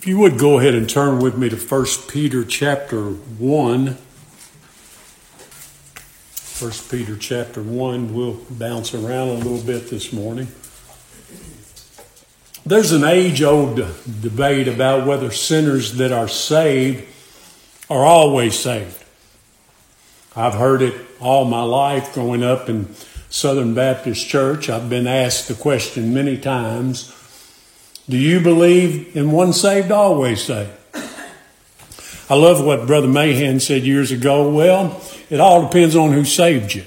[0.00, 3.98] If you would go ahead and turn with me to 1 Peter chapter 1.
[6.58, 10.48] 1 Peter chapter 1, we'll bounce around a little bit this morning.
[12.64, 13.76] There's an age old
[14.22, 17.06] debate about whether sinners that are saved
[17.90, 19.04] are always saved.
[20.34, 22.94] I've heard it all my life growing up in
[23.28, 24.70] Southern Baptist Church.
[24.70, 27.14] I've been asked the question many times
[28.10, 30.70] do you believe in once saved, always saved?
[32.28, 34.50] I love what Brother Mahan said years ago.
[34.50, 36.84] Well, it all depends on who saved you.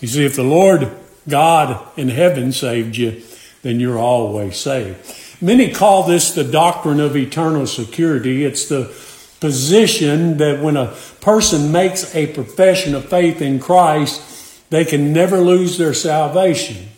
[0.00, 0.90] You see, if the Lord
[1.28, 3.22] God in heaven saved you,
[3.62, 4.98] then you're always saved.
[5.40, 8.44] Many call this the doctrine of eternal security.
[8.44, 8.92] It's the
[9.38, 15.38] position that when a person makes a profession of faith in Christ, they can never
[15.38, 16.88] lose their salvation.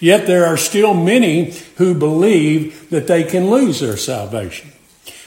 [0.00, 4.72] Yet there are still many who believe that they can lose their salvation.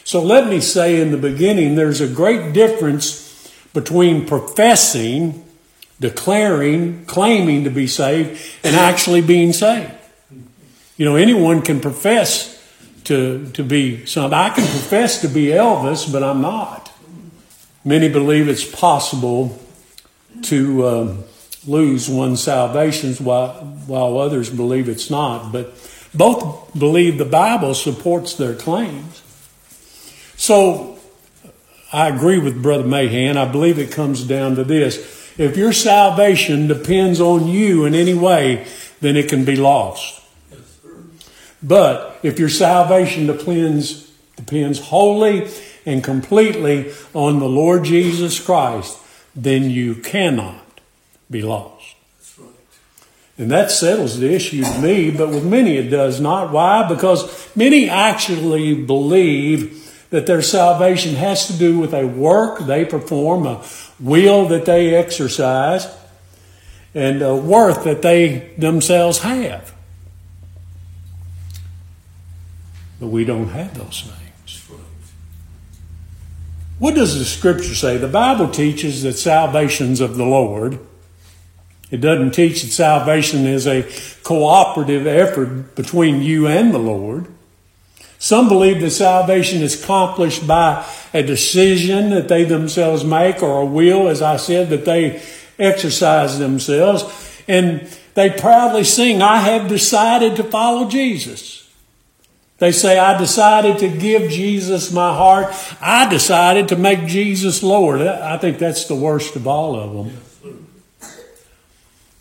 [0.04, 5.46] So let me say in the beginning, there's a great difference between professing,
[6.00, 9.92] declaring, claiming to be saved, and actually being saved.
[10.98, 12.58] You know, anyone can profess
[13.06, 14.38] to, to be something.
[14.38, 16.92] I can profess to be Elvis, but I'm not.
[17.84, 19.60] Many believe it's possible
[20.44, 21.24] to um,
[21.68, 23.54] lose one's salvation while,
[23.86, 25.52] while others believe it's not.
[25.52, 25.74] But
[26.14, 29.22] both believe the Bible supports their claims.
[30.36, 31.00] So
[31.94, 33.38] I agree with Brother Mahan.
[33.38, 34.98] I believe it comes down to this.
[35.38, 38.68] If your salvation depends on you in any way,
[39.00, 40.22] then it can be lost.
[41.64, 45.50] But if your salvation depends, depends wholly
[45.86, 48.98] and completely on the Lord Jesus Christ,
[49.36, 50.61] then you cannot
[51.32, 51.96] be lost.
[53.38, 56.52] And that settles the issue to me, but with many it does not.
[56.52, 56.88] Why?
[56.88, 59.80] Because many actually believe
[60.12, 63.64] that their salvation has to do with a work they perform, a
[64.00, 65.88] will that they exercise,
[66.94, 69.74] and a worth that they themselves have.
[73.00, 74.22] But we don't have those things.
[76.78, 77.98] What does the scripture say?
[77.98, 80.80] The Bible teaches that salvation's of the Lord.
[81.92, 83.86] It doesn't teach that salvation is a
[84.24, 87.28] cooperative effort between you and the Lord.
[88.18, 93.66] Some believe that salvation is accomplished by a decision that they themselves make or a
[93.66, 95.22] will, as I said, that they
[95.60, 97.04] exercise themselves.
[97.48, 101.70] And they proudly sing, I have decided to follow Jesus.
[102.60, 105.54] They say, I decided to give Jesus my heart.
[105.82, 108.02] I decided to make Jesus Lord.
[108.02, 110.18] I think that's the worst of all of them.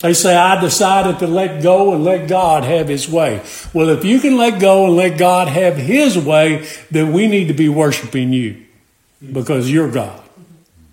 [0.00, 3.42] They say, I decided to let go and let God have His way.
[3.74, 7.48] Well, if you can let go and let God have His way, then we need
[7.48, 8.64] to be worshiping you
[9.32, 10.22] because you're God.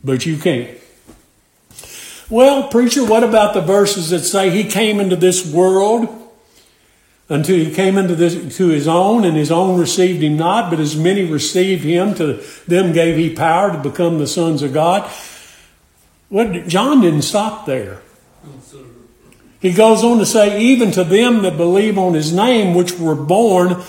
[0.04, 0.78] But you can't.
[2.30, 6.10] Well, preacher, what about the verses that say He came into this world
[7.30, 10.82] until He came into this, to His own and His own received Him not, but
[10.82, 15.10] as many received Him, to them gave He power to become the sons of God?
[16.28, 18.02] What, John didn't stop there.
[19.60, 23.16] He goes on to say, even to them that believe on his name, which were
[23.16, 23.82] born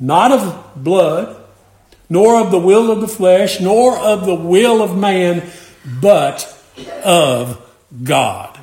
[0.00, 1.36] not of blood,
[2.10, 5.48] nor of the will of the flesh, nor of the will of man,
[6.00, 6.54] but
[7.04, 7.64] of
[8.02, 8.58] God.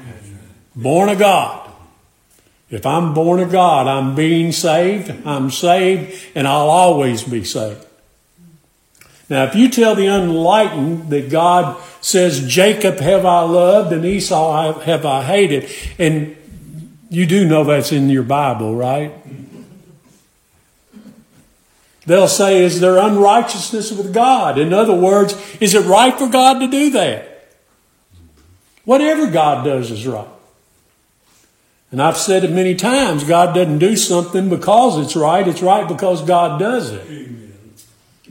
[0.75, 1.71] Born of God.
[2.69, 7.85] If I'm born of God, I'm being saved, I'm saved, and I'll always be saved.
[9.29, 14.79] Now, if you tell the unenlightened that God says, Jacob have I loved and Esau
[14.81, 16.35] have I hated, and
[17.09, 19.13] you do know that's in your Bible, right?
[22.05, 24.59] They'll say, Is there unrighteousness with God?
[24.59, 27.49] In other words, is it right for God to do that?
[28.83, 30.27] Whatever God does is right.
[31.91, 35.87] And I've said it many times God doesn't do something because it's right, it's right
[35.87, 37.34] because God does it.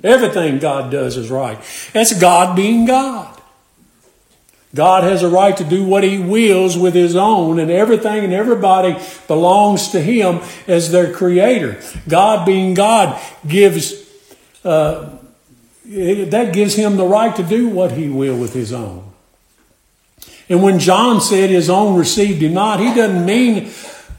[0.05, 1.59] Everything God does is right.
[1.95, 3.41] That's God being God.
[4.75, 8.33] God has a right to do what He wills with His own, and everything and
[8.33, 8.97] everybody
[9.27, 11.81] belongs to Him as their Creator.
[12.07, 13.95] God being God gives,
[14.63, 15.11] uh,
[15.87, 19.11] that gives Him the right to do what He will with His own.
[20.49, 23.71] And when John said His own received Him not, He doesn't mean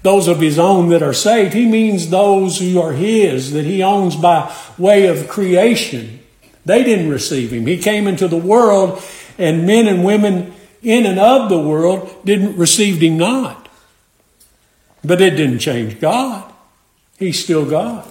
[0.05, 1.55] those of his own that are saved.
[1.55, 6.19] He means those who are his, that he owns by way of creation.
[6.63, 7.65] They didn't receive him.
[7.65, 9.01] He came into the world,
[9.39, 10.53] and men and women
[10.83, 13.67] in and of the world didn't receive him not.
[15.03, 16.53] But it didn't change God.
[17.17, 18.07] He's still God.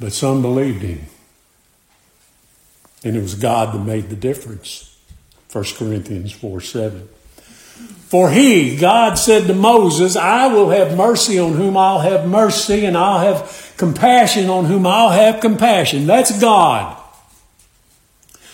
[0.00, 1.02] But some believed him.
[3.04, 4.98] And it was God that made the difference.
[5.52, 7.08] 1 Corinthians 4 7.
[8.14, 12.84] For he, God said to Moses, I will have mercy on whom I'll have mercy,
[12.84, 16.06] and I'll have compassion on whom I'll have compassion.
[16.06, 16.96] That's God.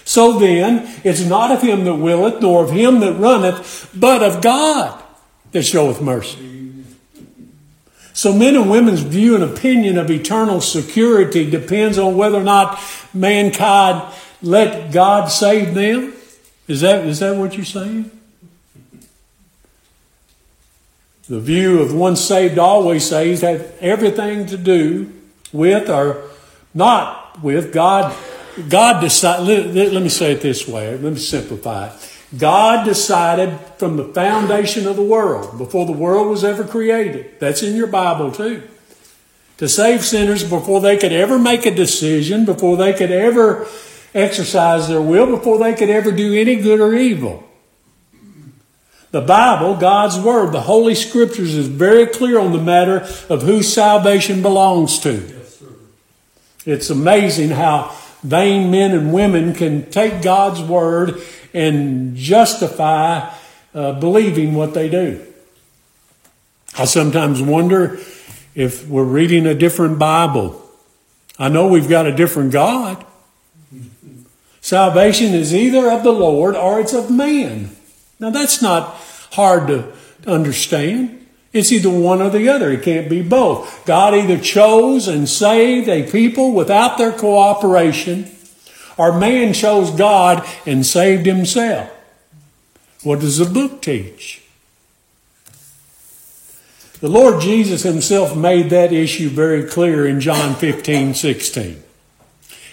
[0.07, 4.41] So then, it's not of him that willeth, nor of him that runneth, but of
[4.41, 4.99] God
[5.53, 6.73] that showeth mercy.
[8.15, 12.81] So men and women's view and opinion of eternal security depends on whether or not
[13.13, 14.11] mankind
[14.41, 16.15] let God save them.
[16.67, 18.11] Is that, is that what you're saying?
[21.31, 25.13] The view of once saved, always saved had everything to do
[25.53, 26.25] with or
[26.75, 28.17] not with God.
[28.69, 31.93] God decided, let, let me say it this way, let me simplify it.
[32.37, 37.63] God decided from the foundation of the world, before the world was ever created, that's
[37.63, 38.65] in your Bible too,
[39.59, 43.69] to save sinners before they could ever make a decision, before they could ever
[44.17, 47.49] exercise their will, before they could ever do any good or evil.
[49.11, 53.63] The Bible, God's Word, the Holy Scriptures is very clear on the matter of who
[53.63, 55.41] salvation belongs to.
[56.65, 61.21] It's amazing how vain men and women can take God's Word
[61.53, 63.35] and justify
[63.75, 65.27] uh, believing what they do.
[66.79, 67.99] I sometimes wonder
[68.55, 70.63] if we're reading a different Bible.
[71.37, 73.05] I know we've got a different God.
[74.61, 77.75] Salvation is either of the Lord or it's of man.
[78.21, 78.95] Now that's not
[79.33, 79.93] hard to
[80.27, 81.27] understand.
[81.53, 82.71] It's either one or the other.
[82.71, 83.85] It can't be both.
[83.85, 88.31] God either chose and saved a people without their cooperation,
[88.97, 91.91] or man chose God and saved himself.
[93.03, 94.43] What does the book teach?
[97.01, 101.83] The Lord Jesus himself made that issue very clear in John 15, 16.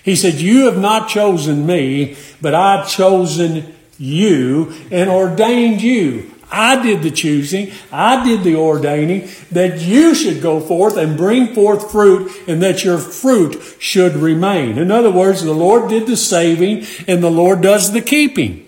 [0.03, 6.31] He said, You have not chosen me, but I've chosen you and ordained you.
[6.49, 7.71] I did the choosing.
[7.91, 12.85] I did the ordaining that you should go forth and bring forth fruit and that
[12.85, 14.77] your fruit should remain.
[14.77, 18.63] In other words, the Lord did the saving and the Lord does the keeping.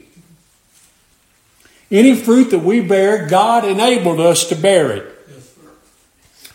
[1.89, 5.15] Any fruit that we bear, God enabled us to bear it.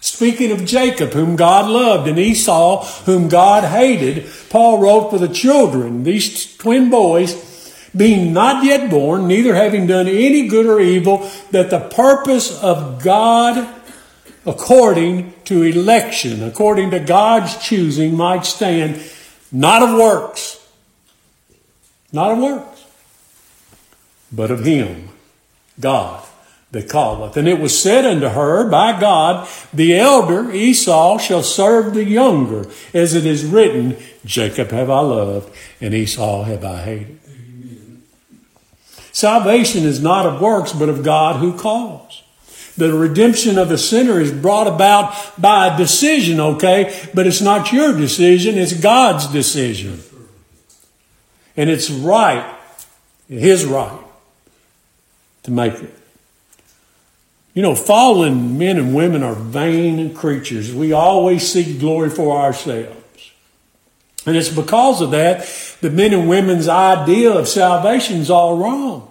[0.00, 5.32] Speaking of Jacob, whom God loved, and Esau, whom God hated, Paul wrote for the
[5.32, 7.53] children, these twin boys,
[7.96, 13.02] being not yet born, neither having done any good or evil, that the purpose of
[13.02, 13.68] God
[14.46, 19.00] according to election, according to God's choosing, might stand,
[19.50, 20.66] not of works,
[22.12, 22.84] not of works,
[24.30, 25.08] but of Him,
[25.80, 26.24] God,
[26.72, 27.36] that calleth.
[27.36, 32.66] And it was said unto her by God, The elder Esau shall serve the younger,
[32.92, 37.20] as it is written, Jacob have I loved, and Esau have I hated.
[39.14, 42.24] Salvation is not of works, but of God who calls.
[42.76, 47.08] The redemption of a sinner is brought about by a decision, okay?
[47.14, 50.02] But it's not your decision, it's God's decision.
[51.56, 52.44] And it's right,
[53.28, 54.00] His right,
[55.44, 55.94] to make it.
[57.54, 60.74] You know, fallen men and women are vain creatures.
[60.74, 63.03] We always seek glory for ourselves.
[64.26, 65.46] And it's because of that
[65.80, 69.10] that men and women's idea of salvation is all wrong.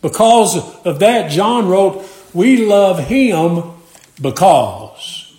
[0.00, 3.74] Because of that, John wrote, We love him
[4.20, 5.32] because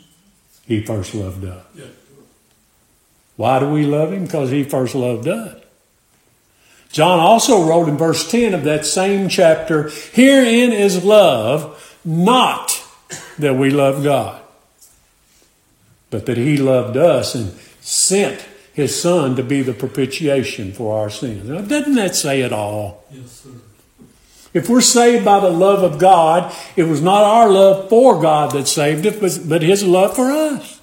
[0.65, 1.65] he first loved us.
[3.37, 4.25] Why do we love him?
[4.25, 5.63] Because he first loved us.
[6.91, 12.83] John also wrote in verse 10 of that same chapter, Herein is love, not
[13.37, 14.41] that we love God,
[16.09, 21.09] but that he loved us and sent his son to be the propitiation for our
[21.09, 21.49] sins.
[21.49, 23.03] Now, doesn't that say it all?
[23.11, 23.49] Yes, sir.
[24.53, 28.51] If we're saved by the love of God, it was not our love for God
[28.51, 30.81] that saved us, but his love for us.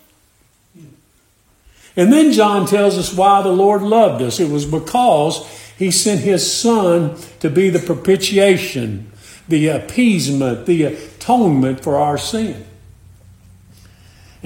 [1.96, 4.38] And then John tells us why the Lord loved us.
[4.38, 5.48] It was because
[5.78, 9.10] he sent his son to be the propitiation,
[9.48, 12.66] the appeasement, the atonement for our sin.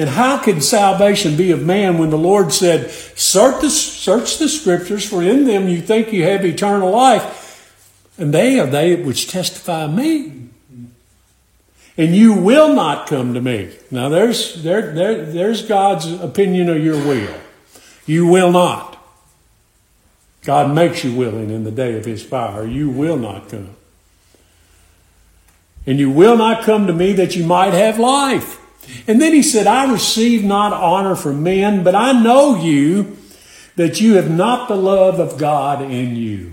[0.00, 4.48] And how can salvation be of man when the Lord said, search the, search the
[4.48, 9.28] scriptures, for in them you think you have eternal life, and they are they which
[9.28, 10.48] testify me.
[11.98, 13.76] And you will not come to me.
[13.90, 17.34] Now there's there, there there's God's opinion of your will.
[18.06, 18.96] You will not.
[20.44, 22.64] God makes you willing in the day of his fire.
[22.64, 23.76] You will not come.
[25.86, 28.59] And you will not come to me that you might have life.
[29.06, 33.16] And then he said, I receive not honor from men, but I know you
[33.76, 36.52] that you have not the love of God in you.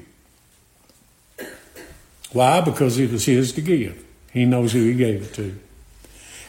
[2.32, 2.62] Why?
[2.62, 4.04] Because it was his to give.
[4.32, 5.58] He knows who he gave it to.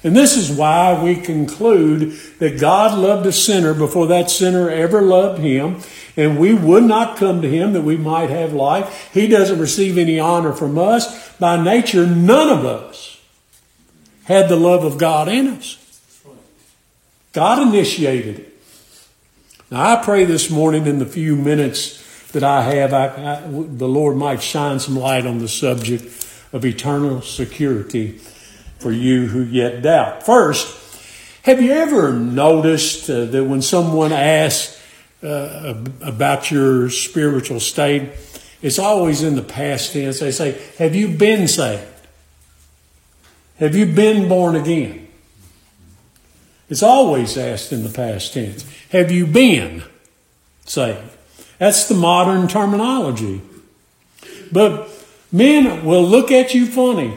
[0.04, 5.02] And this is why we conclude that God loved a sinner before that sinner ever
[5.02, 5.80] loved him,
[6.16, 9.10] and we would not come to him that we might have life.
[9.12, 11.36] He doesn't receive any honor from us.
[11.38, 13.20] By nature, none of us
[14.24, 15.77] had the love of God in us.
[17.38, 18.62] God initiated it.
[19.70, 23.86] Now, I pray this morning in the few minutes that I have, I, I, the
[23.86, 26.02] Lord might shine some light on the subject
[26.52, 28.18] of eternal security
[28.80, 30.26] for you who yet doubt.
[30.26, 30.66] First,
[31.44, 34.82] have you ever noticed uh, that when someone asks
[35.22, 38.10] uh, about your spiritual state,
[38.62, 40.18] it's always in the past tense.
[40.18, 41.86] They say, Have you been saved?
[43.58, 45.07] Have you been born again?
[46.68, 48.64] It's always asked in the past tense.
[48.90, 49.84] Have you been
[50.64, 51.10] saved?
[51.58, 53.40] That's the modern terminology.
[54.52, 54.88] But
[55.32, 57.16] men will look at you funny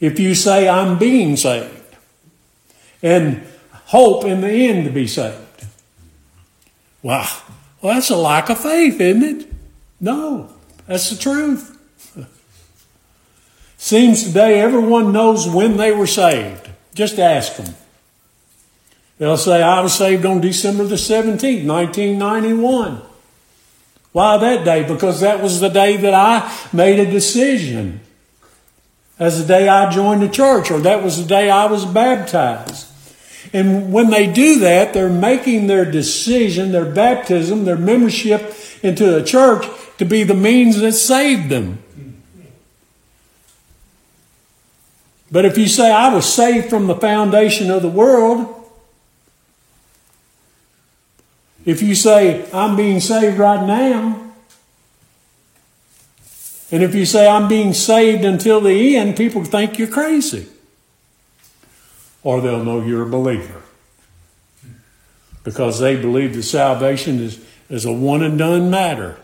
[0.00, 1.96] if you say, I'm being saved,
[3.02, 3.46] and
[3.86, 5.66] hope in the end to be saved.
[7.02, 7.28] Wow.
[7.80, 9.52] Well, that's a lack of faith, isn't it?
[10.00, 10.52] No,
[10.86, 11.78] that's the truth.
[13.76, 16.70] Seems today everyone knows when they were saved.
[16.94, 17.74] Just ask them.
[19.22, 23.00] They'll say, I was saved on December the 17th, 1991.
[24.10, 24.82] Why that day?
[24.82, 28.00] Because that was the day that I made a decision
[29.20, 32.88] as the day I joined the church, or that was the day I was baptized.
[33.52, 38.52] And when they do that, they're making their decision, their baptism, their membership
[38.82, 39.64] into the church
[39.98, 41.80] to be the means that saved them.
[45.30, 48.51] But if you say, I was saved from the foundation of the world,
[51.64, 54.22] if you say, I'm being saved right now,
[56.72, 60.48] and if you say, I'm being saved until the end, people think you're crazy.
[62.22, 63.62] Or they'll know you're a believer.
[65.44, 69.18] Because they believe that salvation is, is a one and done matter.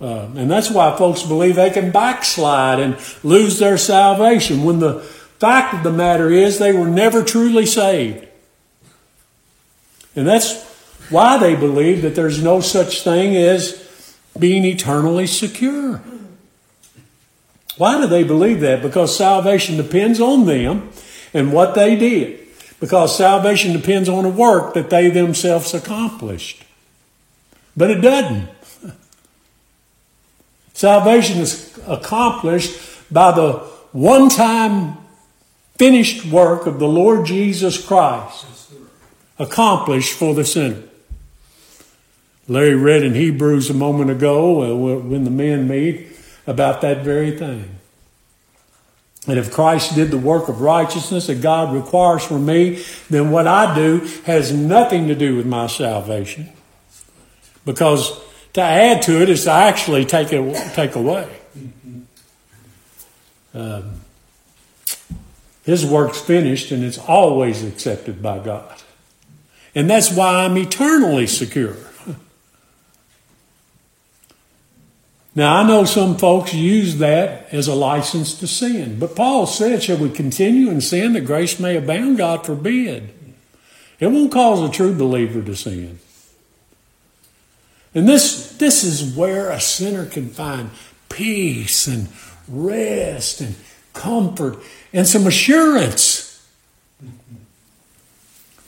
[0.00, 5.00] Uh, and that's why folks believe they can backslide and lose their salvation when the
[5.38, 8.26] fact of the matter is they were never truly saved.
[10.20, 10.62] And that's
[11.08, 16.02] why they believe that there's no such thing as being eternally secure.
[17.78, 18.82] Why do they believe that?
[18.82, 20.90] Because salvation depends on them
[21.32, 22.38] and what they did.
[22.80, 26.64] Because salvation depends on a work that they themselves accomplished.
[27.74, 28.50] But it doesn't.
[30.74, 32.78] Salvation is accomplished
[33.10, 33.52] by the
[33.92, 34.98] one time
[35.78, 38.59] finished work of the Lord Jesus Christ,
[39.40, 40.82] accomplished for the sinner.
[42.46, 46.08] Larry read in Hebrews a moment ago uh, when the men meet
[46.46, 47.76] about that very thing.
[49.26, 53.46] And if Christ did the work of righteousness that God requires from me, then what
[53.46, 56.50] I do has nothing to do with my salvation.
[57.64, 58.18] Because
[58.54, 61.28] to add to it is to actually take it take away.
[63.54, 64.00] Um,
[65.64, 68.82] his work's finished and it's always accepted by God.
[69.74, 71.76] And that's why I'm eternally secure.
[75.34, 79.82] Now, I know some folks use that as a license to sin, but Paul said,
[79.82, 82.18] Shall we continue in sin that grace may abound?
[82.18, 83.14] God forbid.
[84.00, 86.00] It won't cause a true believer to sin.
[87.94, 90.70] And this, this is where a sinner can find
[91.08, 92.08] peace and
[92.48, 93.54] rest and
[93.92, 94.58] comfort
[94.92, 96.44] and some assurance.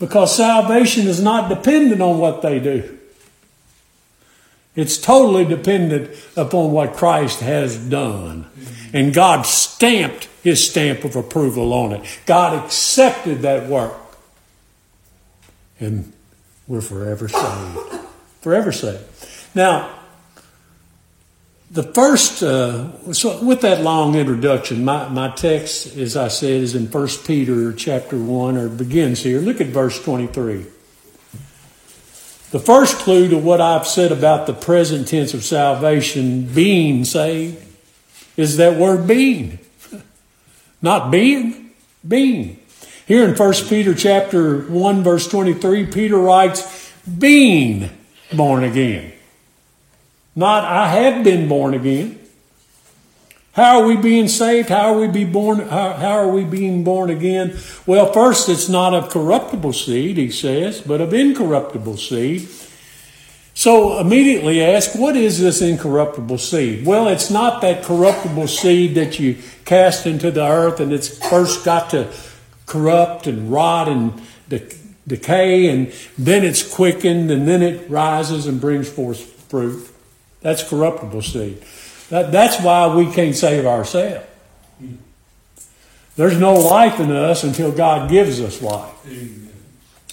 [0.02, 2.98] Because salvation is not dependent on what they do.
[4.74, 8.48] It's totally dependent upon what Christ has done.
[8.92, 12.18] And God stamped his stamp of approval on it.
[12.26, 13.94] God accepted that work.
[15.78, 16.12] And
[16.66, 17.78] we're forever saved.
[18.40, 19.04] Forever saved.
[19.54, 20.00] Now,
[21.72, 26.74] the first, uh, so with that long introduction, my, my text, as I said, is
[26.74, 29.40] in 1 Peter chapter 1, or begins here.
[29.40, 30.66] Look at verse 23.
[32.50, 37.64] The first clue to what I've said about the present tense of salvation, being saved,
[38.36, 39.58] is that word being.
[40.82, 41.70] Not being,
[42.06, 42.60] being.
[43.06, 47.88] Here in 1 Peter chapter 1 verse 23, Peter writes, being
[48.30, 49.14] born again.
[50.34, 52.18] Not I have been born again.
[53.52, 54.70] How are we being saved?
[54.70, 55.68] How are we be born?
[55.68, 57.58] How, how are we being born again?
[57.84, 62.48] Well, first, it's not of corruptible seed, he says, but of incorruptible seed.
[63.54, 66.86] So immediately ask, what is this incorruptible seed?
[66.86, 69.36] Well, it's not that corruptible seed that you
[69.66, 72.10] cast into the earth and it's first got to
[72.64, 74.74] corrupt and rot and de-
[75.06, 79.20] decay and then it's quickened and then it rises and brings forth
[79.50, 79.91] fruit.
[80.42, 81.62] That's corruptible seed.
[82.10, 84.26] That, that's why we can't save ourselves.
[86.16, 88.92] There's no life in us until God gives us life.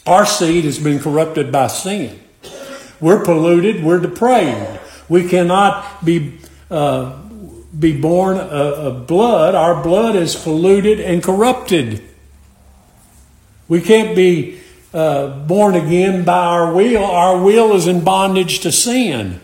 [0.08, 2.20] Our seed has been corrupted by sin.
[3.02, 3.84] We're polluted.
[3.84, 4.80] We're depraved.
[5.10, 6.38] We cannot be
[6.72, 7.20] uh,
[7.78, 9.56] be born of blood.
[9.56, 12.02] Our blood is polluted and corrupted.
[13.68, 14.60] We can't be
[14.94, 17.04] uh, born again by our will.
[17.04, 19.42] Our will is in bondage to sin.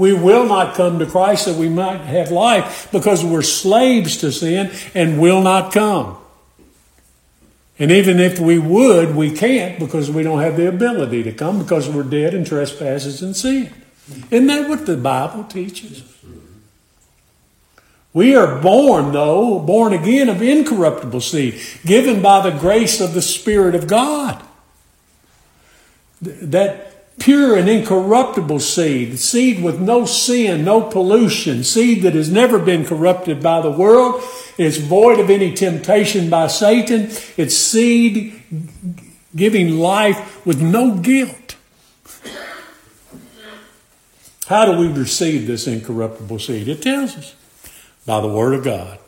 [0.00, 4.32] We will not come to Christ that we might have life because we're slaves to
[4.32, 6.16] sin and will not come.
[7.78, 11.58] And even if we would, we can't because we don't have the ability to come
[11.58, 13.74] because we're dead in trespasses and sin.
[14.30, 16.02] Isn't that what the Bible teaches?
[18.14, 23.20] We are born, though, born again of incorruptible seed, given by the grace of the
[23.20, 24.42] Spirit of God.
[26.22, 26.89] That
[27.20, 32.84] pure and incorruptible seed, seed with no sin, no pollution, seed that has never been
[32.84, 34.20] corrupted by the world.
[34.58, 37.10] It's void of any temptation by Satan.
[37.36, 38.42] It's seed
[39.36, 41.56] giving life with no guilt.
[44.46, 46.66] How do we receive this incorruptible seed?
[46.66, 47.36] It tells us
[48.04, 48.98] by the Word of God,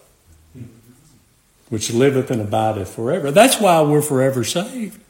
[1.68, 3.32] which liveth and abideth forever.
[3.32, 5.00] That's why we're forever saved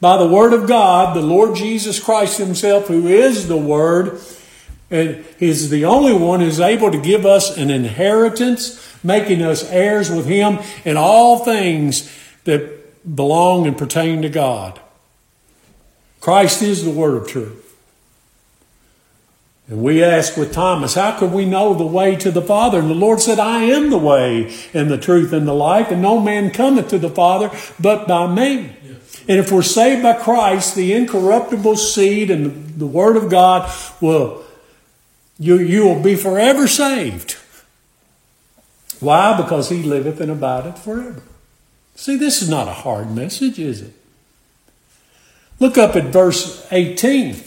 [0.00, 4.20] by the Word of God, the Lord Jesus Christ Himself, who is the Word,
[4.90, 10.10] and is the only one who's able to give us an inheritance, making us heirs
[10.10, 12.12] with Him in all things
[12.44, 14.80] that belong and pertain to God.
[16.20, 17.65] Christ is the Word of truth.
[19.68, 22.78] And we asked with Thomas, how could we know the way to the Father?
[22.78, 26.00] And the Lord said, I am the way and the truth and the life, and
[26.00, 27.50] no man cometh to the Father
[27.80, 28.76] but by me.
[29.28, 34.44] And if we're saved by Christ, the incorruptible seed and the Word of God will,
[35.36, 37.36] you, you will be forever saved.
[39.00, 39.36] Why?
[39.36, 41.22] Because He liveth and abideth forever.
[41.96, 43.92] See, this is not a hard message, is it?
[45.58, 47.42] Look up at verse 18.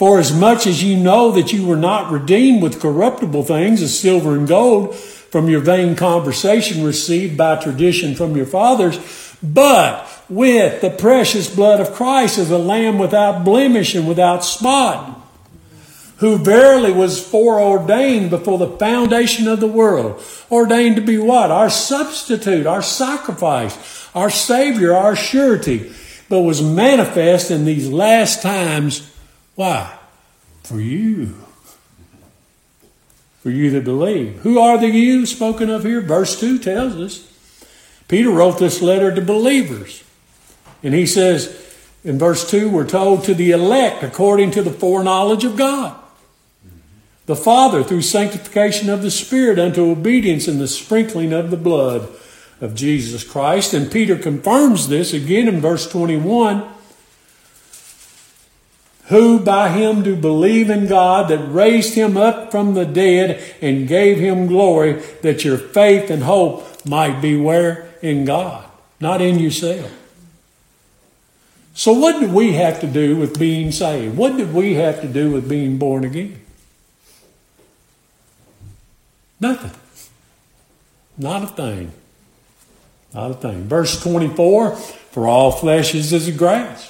[0.00, 4.00] For as much as you know that you were not redeemed with corruptible things as
[4.00, 8.98] silver and gold from your vain conversation received by tradition from your fathers,
[9.42, 15.20] but with the precious blood of Christ as a lamb without blemish and without spot,
[16.16, 20.24] who verily was foreordained before the foundation of the world.
[20.50, 21.50] Ordained to be what?
[21.50, 25.92] Our substitute, our sacrifice, our Savior, our surety,
[26.30, 29.09] but was manifest in these last times.
[29.54, 29.98] Why?
[30.62, 31.36] For you.
[33.42, 34.38] For you that believe.
[34.38, 36.00] Who are the you spoken of here?
[36.00, 37.26] Verse 2 tells us.
[38.08, 40.04] Peter wrote this letter to believers.
[40.82, 45.44] And he says in verse 2, we're told to the elect according to the foreknowledge
[45.44, 45.96] of God.
[47.26, 52.08] The Father through sanctification of the Spirit unto obedience and the sprinkling of the blood
[52.60, 53.72] of Jesus Christ.
[53.72, 56.68] And Peter confirms this again in verse 21
[59.10, 63.86] who by him do believe in God that raised him up from the dead and
[63.86, 67.90] gave him glory, that your faith and hope might be where?
[68.02, 68.64] in God,
[68.98, 69.96] not in yourself.
[71.74, 74.16] So, what do we have to do with being saved?
[74.16, 76.40] What do we have to do with being born again?
[79.38, 79.70] Nothing.
[81.16, 81.92] Not a thing.
[83.14, 83.64] Not a thing.
[83.64, 86.89] Verse 24 For all flesh is as grass,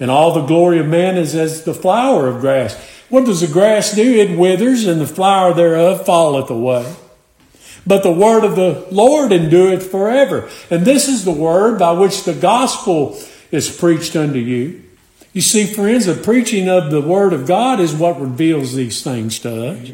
[0.00, 2.74] and all the glory of man is as the flower of grass.
[3.08, 4.14] What does the grass do?
[4.14, 6.94] It withers, and the flower thereof falleth away.
[7.86, 10.48] But the word of the Lord endureth forever.
[10.70, 13.18] And this is the word by which the gospel
[13.50, 14.82] is preached unto you.
[15.32, 19.38] You see, friends, the preaching of the word of God is what reveals these things
[19.40, 19.90] to us.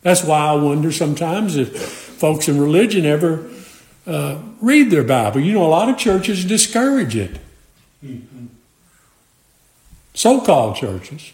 [0.00, 3.48] That's why I wonder sometimes if folks in religion ever
[4.06, 5.40] uh, read their Bible.
[5.40, 7.38] You know, a lot of churches discourage it.
[10.14, 11.32] So called churches.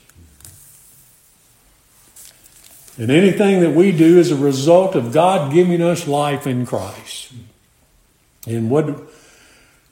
[2.97, 7.33] And anything that we do is a result of God giving us life in Christ.
[8.47, 9.09] And what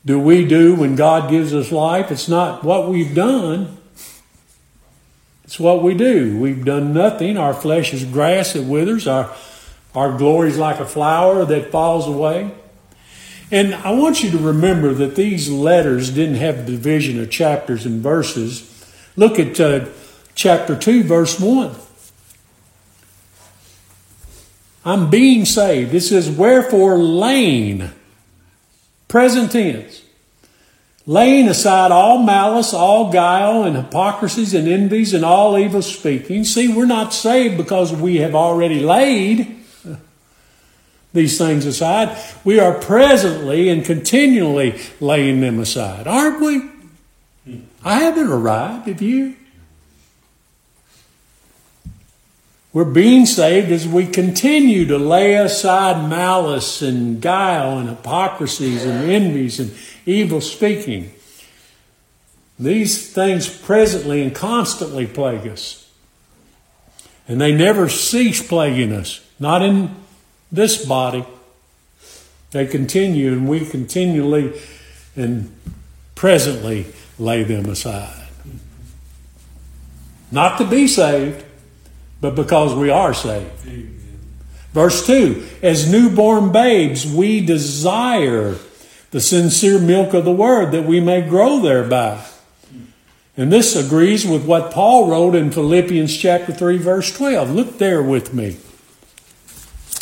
[0.04, 2.10] do we do when God gives us life?
[2.10, 3.76] It's not what we've done,
[5.44, 6.36] It's what we do.
[6.36, 7.36] We've done nothing.
[7.38, 9.06] Our flesh is grass that withers.
[9.06, 9.32] Our,
[9.94, 12.52] our glory is like a flower that falls away.
[13.52, 18.02] And I want you to remember that these letters didn't have division of chapters and
[18.02, 18.75] verses.
[19.16, 19.86] Look at uh,
[20.34, 21.74] chapter 2, verse 1.
[24.84, 25.94] I'm being saved.
[25.94, 27.90] It says, Wherefore laying,
[29.08, 30.02] present tense,
[31.06, 36.44] laying aside all malice, all guile, and hypocrisies, and envies, and all evil speaking.
[36.44, 39.56] See, we're not saved because we have already laid
[41.12, 42.16] these things aside.
[42.44, 46.75] We are presently and continually laying them aside, aren't we?
[47.86, 49.36] I haven't arrived, have you?
[52.72, 59.08] We're being saved as we continue to lay aside malice and guile and hypocrisies and
[59.08, 59.72] envies and
[60.04, 61.12] evil speaking.
[62.58, 65.88] These things presently and constantly plague us.
[67.28, 69.94] And they never cease plaguing us, not in
[70.50, 71.24] this body.
[72.50, 74.60] They continue, and we continually
[75.14, 75.54] and
[76.16, 76.86] presently
[77.18, 78.28] lay them aside.
[80.30, 81.44] Not to be saved,
[82.20, 83.50] but because we are saved.
[84.72, 88.56] Verse 2 As newborn babes, we desire
[89.10, 92.22] the sincere milk of the word that we may grow thereby.
[93.36, 97.50] And this agrees with what Paul wrote in Philippians chapter 3 verse 12.
[97.50, 98.56] Look there with me.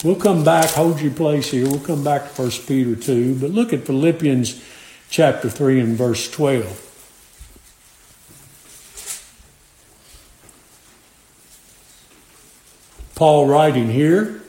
[0.05, 1.66] We'll come back, hold your place here.
[1.66, 4.62] We'll come back to 1 Peter 2, but look at Philippians
[5.09, 6.93] chapter 3 and verse 12.
[13.14, 14.42] Paul writing here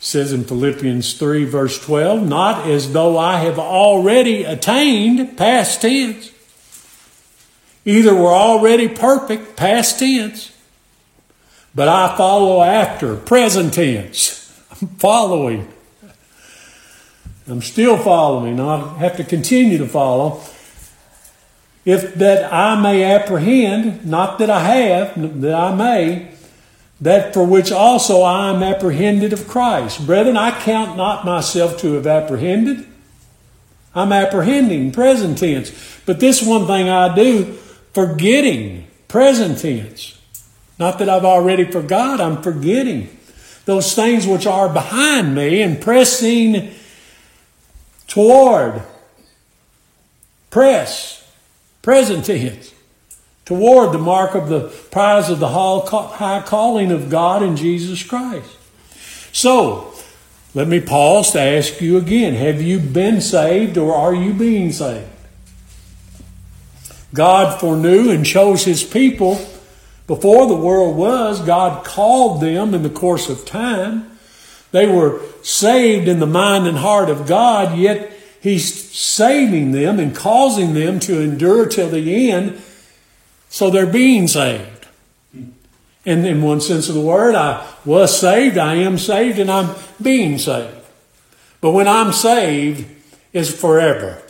[0.00, 6.30] says in Philippians 3, verse 12, not as though I have already attained, past tense.
[7.84, 10.56] Either we're already perfect, past tense,
[11.74, 14.52] but I follow after, present tense.
[14.80, 15.72] I'm following.
[17.48, 18.60] I'm still following.
[18.60, 20.42] I have to continue to follow.
[21.84, 26.37] If that I may apprehend, not that I have, that I may,
[27.00, 30.04] that for which also I am apprehended of Christ.
[30.04, 32.86] Brethren, I count not myself to have apprehended.
[33.94, 35.72] I'm apprehending, present tense.
[36.06, 37.52] But this one thing I do,
[37.92, 40.20] forgetting, present tense.
[40.78, 43.08] Not that I've already forgot, I'm forgetting
[43.64, 46.70] those things which are behind me and pressing
[48.06, 48.82] toward,
[50.50, 51.30] press,
[51.82, 52.72] present tense
[53.48, 58.58] toward the mark of the prize of the high calling of God in Jesus Christ.
[59.32, 59.94] So,
[60.52, 64.70] let me pause to ask you again have you been saved or are you being
[64.70, 65.08] saved?
[67.14, 69.36] God foreknew and chose his people
[70.06, 71.40] before the world was.
[71.40, 74.10] God called them in the course of time.
[74.72, 80.14] They were saved in the mind and heart of God, yet He's saving them and
[80.14, 82.62] causing them to endure till the end
[83.48, 84.86] so they're being saved.
[86.06, 89.74] And in one sense of the word, I was saved, I am saved, and I'm
[90.00, 90.74] being saved.
[91.60, 92.86] But when I'm saved,
[93.32, 94.22] it's forever.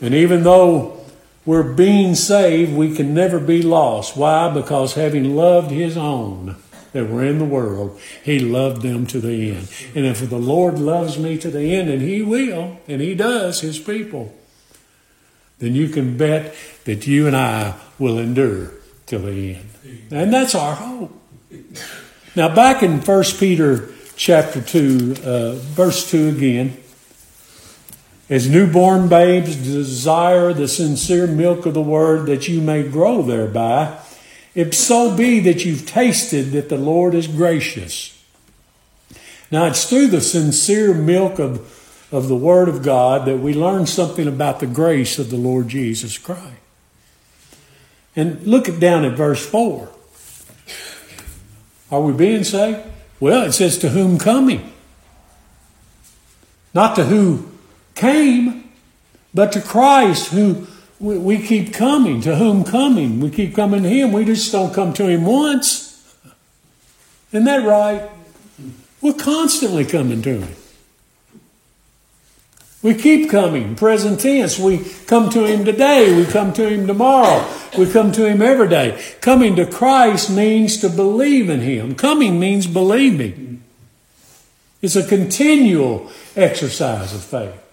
[0.00, 1.00] And even though
[1.44, 4.16] we're being saved, we can never be lost.
[4.16, 4.52] Why?
[4.52, 6.56] Because having loved His own
[6.92, 9.68] that were in the world, He loved them to the end.
[9.94, 13.60] And if the Lord loves me to the end, and He will, and He does,
[13.60, 14.37] His people,
[15.58, 18.72] then you can bet that you and I will endure
[19.06, 19.70] till the end.
[20.10, 21.12] And that's our hope.
[22.36, 26.76] Now, back in 1 Peter chapter 2, uh, verse 2 again.
[28.30, 33.98] As newborn babes desire the sincere milk of the word that you may grow thereby,
[34.54, 38.22] if so be that you've tasted that the Lord is gracious.
[39.50, 41.77] Now, it's through the sincere milk of
[42.10, 45.68] of the Word of God that we learn something about the grace of the Lord
[45.68, 46.56] Jesus Christ.
[48.16, 49.88] And look down at verse 4.
[51.90, 52.80] Are we being saved?
[53.20, 54.72] Well, it says to whom coming.
[56.74, 57.50] Not to who
[57.94, 58.70] came,
[59.34, 60.66] but to Christ who
[61.00, 62.20] we keep coming.
[62.22, 63.20] To whom coming?
[63.20, 64.12] We keep coming to Him.
[64.12, 66.04] We just don't come to Him once.
[67.32, 68.10] Isn't that right?
[69.00, 70.56] We're constantly coming to Him.
[72.80, 74.56] We keep coming, present tense.
[74.56, 76.16] We come to Him today.
[76.16, 77.44] We come to Him tomorrow.
[77.76, 79.02] We come to Him every day.
[79.20, 81.96] Coming to Christ means to believe in Him.
[81.96, 83.64] Coming means believing.
[84.80, 87.64] It's a continual exercise of faith.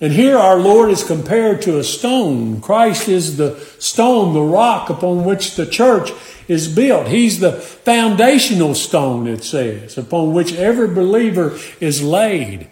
[0.00, 2.62] And here our Lord is compared to a stone.
[2.62, 6.10] Christ is the stone, the rock upon which the church
[6.48, 7.08] is built.
[7.08, 12.68] He's the foundational stone, it says, upon which every believer is laid.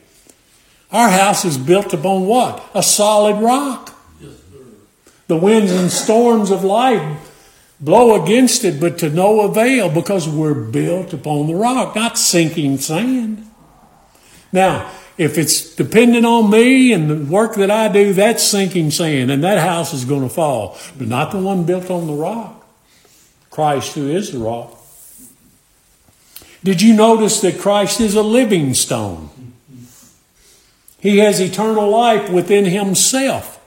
[0.91, 2.65] Our house is built upon what?
[2.75, 3.95] A solid rock.
[5.27, 7.29] the winds and storms of life
[7.81, 12.79] blow against it, but to no avail because we're built upon the rock, not sinking
[12.79, 13.47] sand.
[14.53, 19.31] Now, if it's dependent on me and the work that I do, that's sinking sand,
[19.31, 22.67] and that house is going to fall, but not the one built on the rock.
[23.51, 24.75] Christ, who is the rock.
[26.65, 29.31] Did you notice that Christ is a living stone?
[31.09, 33.59] He has eternal life within himself.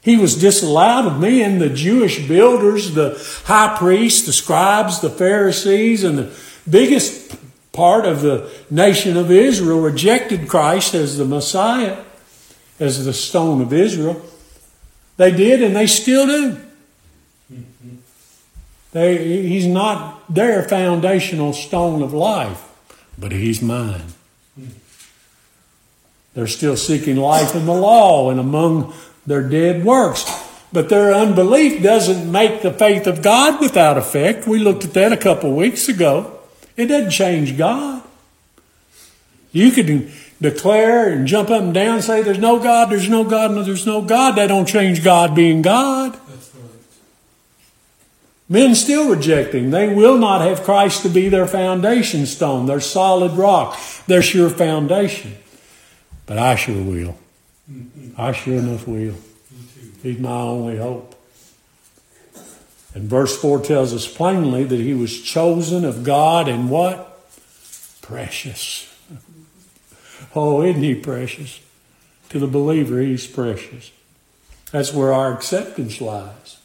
[0.00, 6.04] He was disallowed of men, the Jewish builders, the high priests, the scribes, the Pharisees,
[6.04, 6.34] and the
[6.68, 7.36] biggest
[7.72, 12.02] part of the nation of Israel rejected Christ as the Messiah,
[12.80, 14.24] as the stone of Israel.
[15.18, 16.56] They did, and they still do.
[18.92, 22.62] They, he's not their foundational stone of life,
[23.18, 24.14] but he's mine.
[26.34, 28.94] They're still seeking life in the law and among
[29.26, 30.24] their dead works.
[30.72, 34.46] But their unbelief doesn't make the faith of God without effect.
[34.46, 36.38] We looked at that a couple weeks ago.
[36.76, 38.02] It doesn't change God.
[39.52, 43.22] You can declare and jump up and down and say, There's no God, there's no
[43.22, 44.36] God, no, there's no God.
[44.36, 46.18] That don't change God being God.
[48.48, 49.70] Men still rejecting.
[49.70, 54.50] They will not have Christ to be their foundation stone, their solid rock, their sure
[54.50, 55.36] foundation.
[56.32, 57.14] But I sure will.
[58.16, 59.16] I sure enough will.
[60.02, 61.14] He's my only hope.
[62.94, 67.20] And verse 4 tells us plainly that he was chosen of God and what?
[68.00, 68.90] Precious.
[70.34, 71.60] Oh, isn't he precious?
[72.30, 73.90] To the believer, he's precious.
[74.70, 76.56] That's where our acceptance lies.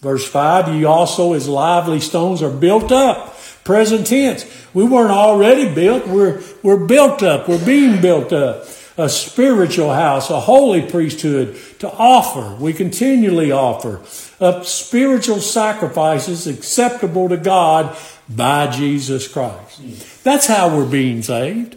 [0.00, 3.38] Verse 5 Ye also, as lively stones, are built up.
[3.62, 4.44] Present tense.
[4.74, 8.66] We weren't already built, we're, we're built up, we're being built up
[8.98, 12.56] a spiritual house, a holy priesthood to offer.
[12.60, 14.02] We continually offer
[14.40, 17.96] up spiritual sacrifices acceptable to God
[18.28, 20.24] by Jesus Christ.
[20.24, 21.76] That's how we're being saved.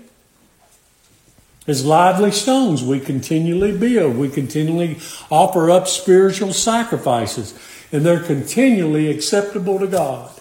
[1.67, 4.17] As lively stones, we continually build.
[4.17, 4.97] We continually
[5.29, 7.53] offer up spiritual sacrifices,
[7.91, 10.31] and they're continually acceptable to God.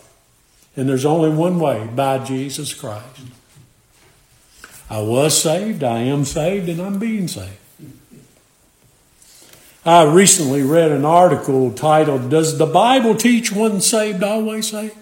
[0.77, 3.21] And there's only one way by Jesus Christ.
[4.91, 7.57] I was saved, I am saved, and I'm being saved.
[9.87, 14.97] I recently read an article titled, Does the Bible teach once saved, always saved?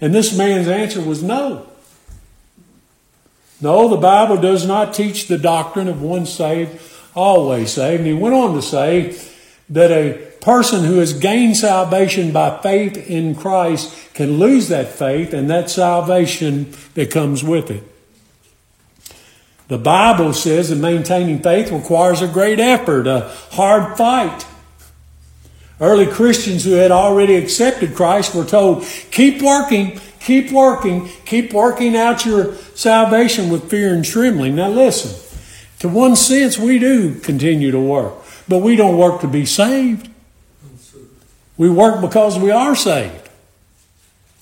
[0.00, 1.68] And this man's answer was no.
[3.60, 6.80] No, the Bible does not teach the doctrine of once saved,
[7.14, 8.00] always saved.
[8.00, 9.16] And he went on to say
[9.68, 15.32] that a person who has gained salvation by faith in Christ can lose that faith
[15.32, 17.91] and that salvation that comes with it.
[19.72, 23.20] The Bible says that maintaining faith requires a great effort, a
[23.52, 24.44] hard fight.
[25.80, 31.96] Early Christians who had already accepted Christ were told, keep working, keep working, keep working
[31.96, 34.56] out your salvation with fear and trembling.
[34.56, 35.18] Now listen,
[35.78, 38.12] to one sense, we do continue to work,
[38.46, 40.10] but we don't work to be saved.
[41.56, 43.30] We work because we are saved.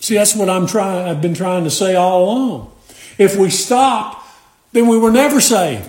[0.00, 2.72] See, that's what I'm trying, I've been trying to say all along.
[3.16, 4.19] If we stop
[4.72, 5.88] then we were never saved.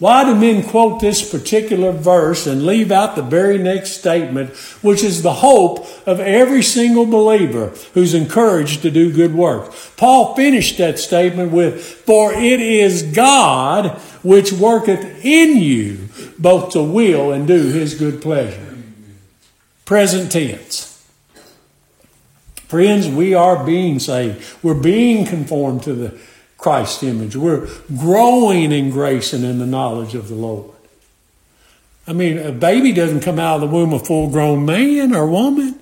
[0.00, 5.04] Why do men quote this particular verse and leave out the very next statement, which
[5.04, 9.72] is the hope of every single believer who's encouraged to do good work?
[9.96, 16.82] Paul finished that statement with, For it is God which worketh in you both to
[16.82, 18.76] will and do his good pleasure.
[19.84, 20.90] Present tense.
[22.66, 24.44] Friends, we are being saved.
[24.62, 26.20] We're being conformed to the
[26.64, 27.36] Christ's image.
[27.36, 30.74] We're growing in grace and in the knowledge of the Lord.
[32.06, 35.26] I mean, a baby doesn't come out of the womb a full grown man or
[35.26, 35.78] woman.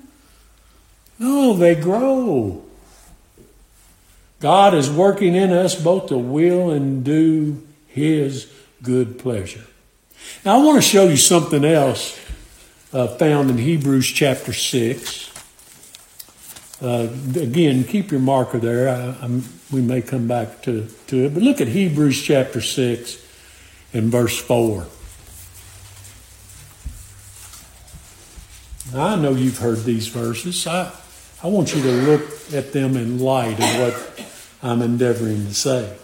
[1.21, 2.64] No, they grow.
[4.40, 9.64] God is working in us both to will and do His good pleasure.
[10.45, 12.18] Now, I want to show you something else
[12.92, 15.32] uh, found in Hebrews chapter 6.
[16.83, 18.88] Uh, again, keep your marker there.
[18.88, 19.40] I,
[19.71, 21.35] we may come back to, to it.
[21.35, 23.25] But look at Hebrews chapter 6
[23.92, 24.87] and verse 4.
[28.92, 30.66] Now, I know you've heard these verses.
[30.66, 30.92] I,
[31.40, 34.27] I want you to look at them in light of what
[34.61, 35.97] I'm endeavoring to say.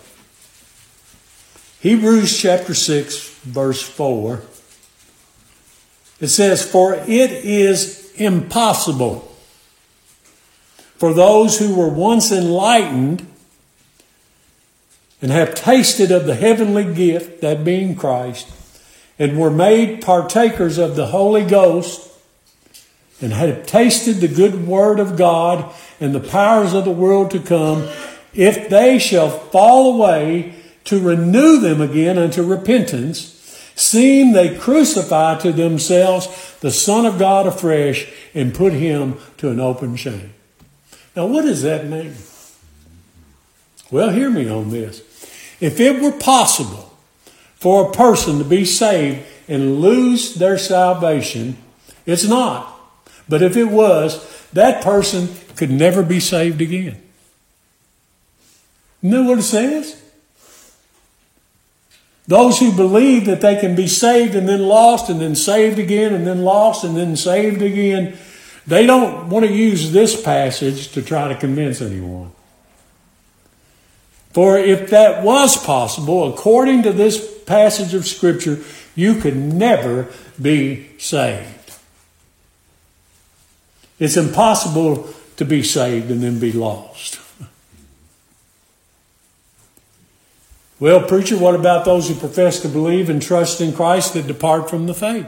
[1.80, 4.42] Hebrews chapter 6, verse 4.
[6.20, 9.27] It says, For it is impossible
[10.98, 13.24] for those who were once enlightened
[15.22, 18.48] and have tasted of the heavenly gift, that being Christ,
[19.18, 22.04] and were made partakers of the Holy Ghost,
[23.20, 27.40] and have tasted the good word of God and the powers of the world to
[27.40, 27.88] come,
[28.32, 33.34] if they shall fall away, to renew them again unto repentance,
[33.74, 39.60] seeing they crucify to themselves the Son of God afresh and put him to an
[39.60, 40.32] open shame.
[41.18, 42.14] Now, what does that mean?
[43.90, 45.00] Well, hear me on this.
[45.58, 46.96] If it were possible
[47.56, 51.56] for a person to be saved and lose their salvation,
[52.06, 52.72] it's not.
[53.28, 57.02] But if it was, that person could never be saved again.
[59.02, 60.00] You know what it says?
[62.28, 66.14] Those who believe that they can be saved and then lost and then saved again
[66.14, 68.16] and then lost and then saved again,
[68.68, 72.32] they don't want to use this passage to try to convince anyone.
[74.34, 78.58] For if that was possible, according to this passage of Scripture,
[78.94, 80.08] you could never
[80.40, 81.72] be saved.
[83.98, 87.20] It's impossible to be saved and then be lost.
[90.80, 94.70] Well, preacher, what about those who profess to believe and trust in Christ that depart
[94.70, 95.26] from the faith?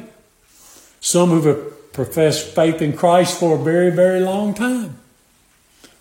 [1.00, 4.96] Some who have professed faith in Christ for a very, very long time.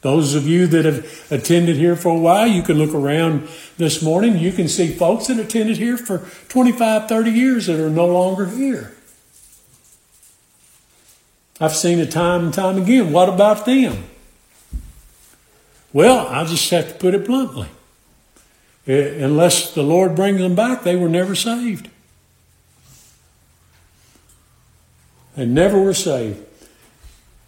[0.02, 4.02] Those of you that have attended here for a while, you can look around this
[4.02, 4.38] morning.
[4.38, 8.46] You can see folks that attended here for 25, 30 years that are no longer
[8.46, 8.96] here.
[11.60, 13.12] I've seen it time and time again.
[13.12, 14.06] What about them?
[15.92, 17.68] Well, I just have to put it bluntly.
[18.88, 21.90] Eh, unless the Lord brings them back, they were never saved.
[25.40, 26.46] They never were saved.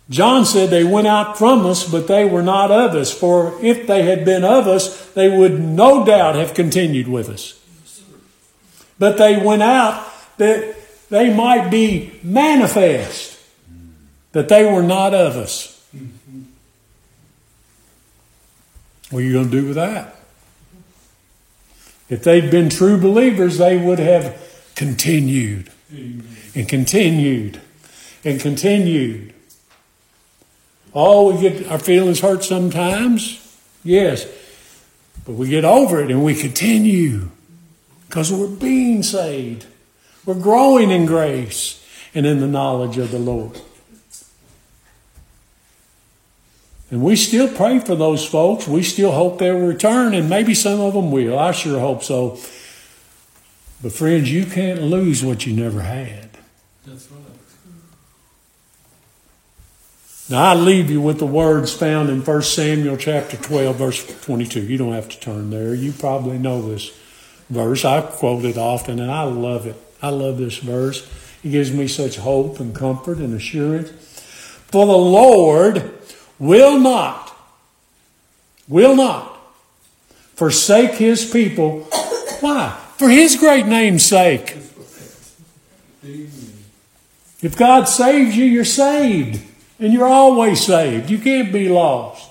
[0.09, 3.11] John said they went out from us, but they were not of us.
[3.11, 7.59] For if they had been of us, they would no doubt have continued with us.
[8.97, 10.73] But they went out that
[11.09, 13.37] they might be manifest
[14.31, 15.85] that they were not of us.
[19.09, 20.15] What are you going to do with that?
[22.09, 24.41] If they'd been true believers, they would have
[24.75, 27.59] continued and continued
[28.23, 29.33] and continued.
[30.93, 33.37] Oh, we get our feelings hurt sometimes.
[33.83, 34.27] Yes.
[35.25, 37.29] But we get over it and we continue
[38.07, 39.65] because we're being saved.
[40.25, 43.59] We're growing in grace and in the knowledge of the Lord.
[46.91, 48.67] And we still pray for those folks.
[48.67, 51.39] We still hope they'll return, and maybe some of them will.
[51.39, 52.37] I sure hope so.
[53.81, 56.31] But friends, you can't lose what you never had.
[56.85, 57.21] That's right.
[60.31, 64.61] Now I leave you with the words found in 1 Samuel chapter 12, verse 22.
[64.61, 65.75] You don't have to turn there.
[65.75, 66.97] You probably know this
[67.49, 67.83] verse.
[67.83, 69.75] I quote it often and I love it.
[70.01, 71.05] I love this verse.
[71.43, 73.89] It gives me such hope and comfort and assurance.
[74.69, 75.91] For the Lord
[76.39, 77.35] will not,
[78.69, 79.37] will not
[80.35, 81.81] forsake his people.
[82.39, 82.79] Why?
[82.95, 84.55] For his great name's sake.
[87.41, 89.50] If God saves you, you're saved.
[89.81, 91.09] And you're always saved.
[91.09, 92.29] You can't be lost.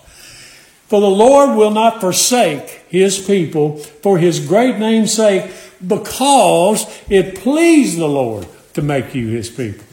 [0.86, 5.50] For the Lord will not forsake his people for his great name's sake
[5.86, 9.84] because it pleased the Lord to make you his people.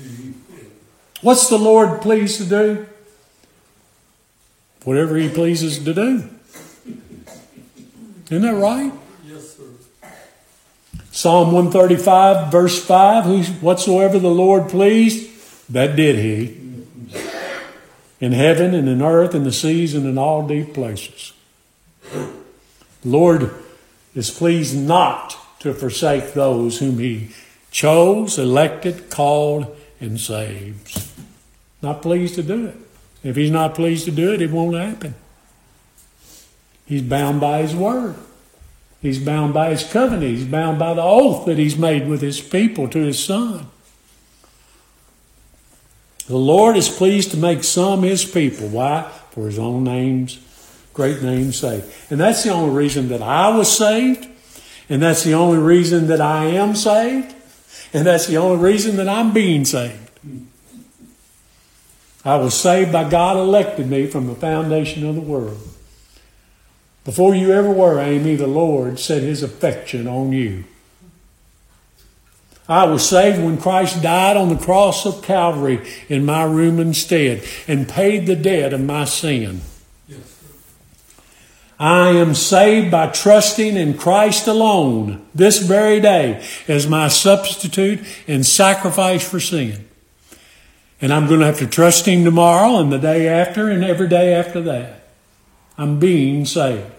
[1.21, 2.87] What's the Lord pleased to do?
[4.87, 6.23] whatever he pleases to do.
[8.31, 8.93] Isn't that right?
[9.25, 9.63] Yes, sir.
[11.11, 15.29] Psalm 135, verse 5 Whatsoever the Lord pleased,
[15.73, 16.66] that did he.
[18.19, 21.33] In heaven and in earth and the seas and in all deep places.
[22.11, 22.29] The
[23.03, 23.51] Lord
[24.15, 27.29] is pleased not to forsake those whom he
[27.69, 31.07] chose, elected, called, and saved.
[31.81, 32.75] Not pleased to do it.
[33.23, 35.15] If he's not pleased to do it, it won't happen.
[36.85, 38.15] He's bound by his word.
[39.01, 40.23] He's bound by his covenant.
[40.23, 43.67] He's bound by the oath that he's made with his people to his son.
[46.27, 48.67] The Lord is pleased to make some his people.
[48.67, 49.09] Why?
[49.31, 50.39] For his own name's
[50.93, 51.83] great name's sake.
[52.09, 54.27] And that's the only reason that I was saved.
[54.89, 57.33] And that's the only reason that I am saved.
[57.93, 60.09] And that's the only reason that I'm being saved.
[62.25, 65.59] I was saved by God elected me from the foundation of the world.
[67.05, 70.65] Before you ever were, Amy, the Lord set his affection on you.
[72.69, 77.43] I was saved when Christ died on the cross of Calvary in my room instead
[77.67, 79.61] and paid the debt of my sin.
[81.79, 88.45] I am saved by trusting in Christ alone this very day as my substitute and
[88.45, 89.87] sacrifice for sin.
[90.99, 94.07] And I'm going to have to trust Him tomorrow and the day after and every
[94.07, 95.07] day after that.
[95.77, 96.91] I'm being saved.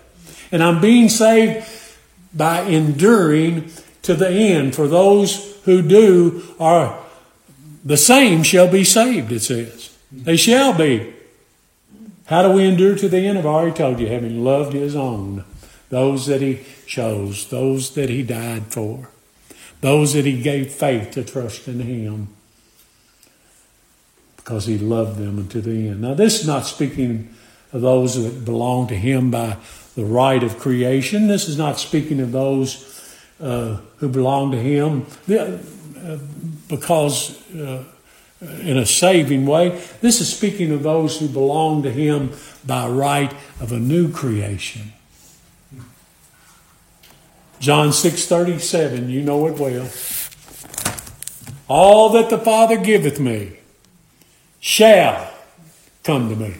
[0.53, 1.69] And I'm being saved
[2.33, 4.75] by enduring to the end.
[4.75, 6.99] For those who do are
[7.85, 9.97] the same shall be saved, it says.
[10.11, 11.15] They shall be.
[12.27, 13.39] How do we endure to the end?
[13.39, 15.45] I've already told you, having loved his own,
[15.89, 19.09] those that he chose, those that he died for,
[19.81, 22.29] those that he gave faith to trust in him
[24.49, 26.01] because he loved them unto the end.
[26.01, 27.35] Now, this is not speaking
[27.71, 29.59] of those that belong to him by
[29.95, 31.29] the right of creation.
[31.29, 32.88] This is not speaking of those
[33.41, 36.17] uh, who belong to Him uh,
[36.69, 37.85] because, uh,
[38.41, 42.33] in a saving way, this is speaking of those who belong to Him
[42.67, 44.93] by right of a new creation.
[47.61, 49.89] John 6:37, you know it well.
[51.69, 53.59] All that the Father giveth me
[54.61, 55.33] shall
[56.05, 56.55] come to me.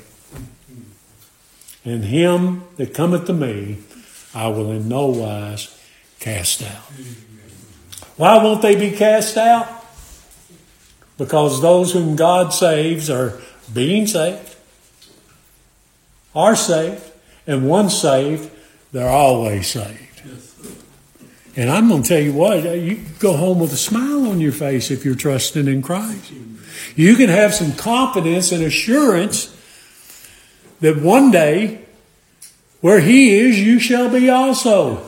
[1.85, 3.79] And him that cometh to me
[4.35, 5.78] I will in no wise
[6.21, 6.83] cast out.
[8.17, 9.85] Why won't they be cast out?
[11.17, 13.41] Because those whom God saves are
[13.73, 14.57] being saved,
[16.35, 17.03] are saved,
[17.47, 18.51] and once saved,
[18.93, 20.23] they're always saved.
[21.57, 24.53] And I'm going to tell you what, you go home with a smile on your
[24.53, 26.33] face if you're trusting in Christ.
[26.95, 29.55] You can have some confidence and assurance
[30.81, 31.85] that one day,
[32.81, 35.08] where He is, you shall be also.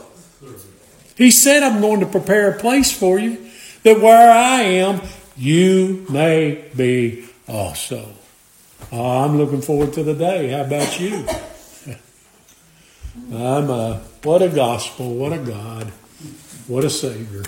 [1.21, 3.37] He said, I'm going to prepare a place for you,
[3.83, 5.03] that where I am,
[5.37, 8.15] you may be also.
[8.91, 10.49] Oh, I'm looking forward to the day.
[10.49, 11.27] How about you?
[13.37, 15.89] I'm a, what a gospel, what a God,
[16.67, 17.43] what a Savior.